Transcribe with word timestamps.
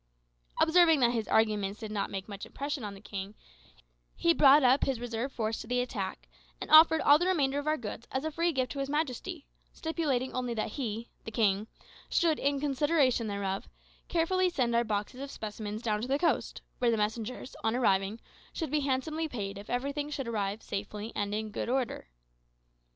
Observing 0.59 0.99
that 0.99 1.11
his 1.11 1.27
arguments 1.27 1.79
did 1.79 1.91
not 1.91 2.09
make 2.09 2.27
much 2.27 2.43
impression 2.47 2.83
on 2.83 2.95
the 2.95 2.99
king, 3.01 3.35
he 4.15 4.33
brought 4.33 4.63
up 4.63 4.83
his 4.85 4.99
reserve 4.99 5.31
force 5.31 5.61
to 5.61 5.67
the 5.67 5.79
attack, 5.79 6.27
and 6.59 6.71
offered 6.71 7.01
all 7.01 7.19
the 7.19 7.27
remainder 7.27 7.59
of 7.59 7.67
our 7.67 7.77
goods 7.77 8.07
as 8.11 8.25
a 8.25 8.31
free 8.31 8.51
gift 8.51 8.71
to 8.71 8.79
his 8.79 8.89
majesty, 8.89 9.45
stipulating 9.73 10.33
only 10.33 10.55
that 10.55 10.69
he 10.71 11.11
(the 11.23 11.29
king) 11.29 11.67
should, 12.09 12.39
in 12.39 12.59
consideration 12.59 13.27
thereof, 13.27 13.69
carefully 14.07 14.49
send 14.49 14.73
our 14.75 14.83
boxes 14.83 15.21
of 15.21 15.29
specimens 15.29 15.83
down 15.83 16.01
to 16.01 16.07
the 16.07 16.17
coast, 16.17 16.63
where 16.79 16.89
the 16.89 16.97
messengers, 16.97 17.55
on 17.63 17.75
arriving, 17.75 18.19
should 18.53 18.71
be 18.71 18.79
handsomely 18.79 19.27
paid 19.27 19.55
if 19.55 19.69
everything 19.69 20.09
should 20.09 20.27
arrive 20.27 20.63
safely 20.63 21.11
and 21.15 21.35
in 21.35 21.51
good 21.51 21.69
order. 21.69 22.07